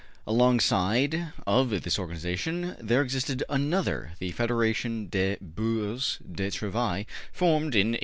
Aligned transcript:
Alongside 0.25 1.31
of 1.45 1.79
this 1.83 1.99
organization 1.99 2.75
there 2.79 3.03
existed 3.03 3.43
another, 3.49 4.13
the 4.17 4.31
Federation 4.31 5.05
des 5.09 5.37
Bourses 5.39 6.17
du 6.25 6.49
Travail, 6.49 7.05
formed 7.31 7.75
in 7.75 7.93
1893. 7.93 7.99